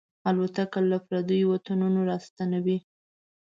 الوتکه 0.29 0.79
له 0.91 0.97
پردیو 1.07 1.45
وطنونو 1.51 1.99
راستنوي. 2.11 2.77